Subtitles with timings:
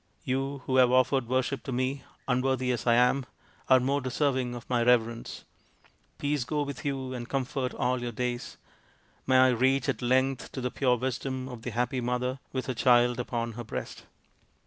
[0.23, 3.23] You who have offered worship to me, un worthy as I am,
[3.69, 5.45] are more deserving of my reverence.
[6.17, 8.57] Peace go with you and comfort all your days.
[9.27, 12.73] May I reach at length to the pure wisdom of the happy mother with her
[12.73, 14.05] child upon her breast."